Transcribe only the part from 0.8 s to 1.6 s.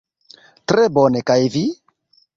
bone, kaj